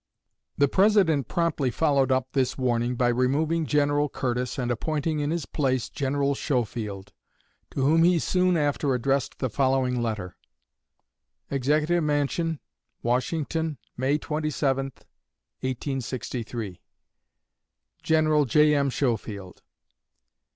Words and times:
The 0.57 0.67
President 0.67 1.27
promptly 1.27 1.69
followed 1.69 2.11
up 2.11 2.31
this 2.31 2.57
warning 2.57 2.95
by 2.95 3.09
removing 3.09 3.67
General 3.67 4.09
Curtis, 4.09 4.57
and 4.57 4.71
appointing 4.71 5.19
in 5.19 5.29
his 5.29 5.45
place 5.45 5.89
General 5.91 6.33
Schofield, 6.33 7.13
to 7.69 7.83
whom 7.83 8.01
he 8.03 8.17
soon 8.17 8.57
after 8.57 8.95
addressed 8.95 9.37
the 9.37 9.47
following 9.47 10.01
letter: 10.01 10.37
EXECUTIVE 11.51 12.01
MANSION, 12.03 12.59
WASHINGTON, 13.03 13.77
May 13.95 14.17
27, 14.17 14.85
1863. 14.85 16.81
GENERAL 18.01 18.45
J.M. 18.45 18.89
SCHOFIELD. 18.89 19.61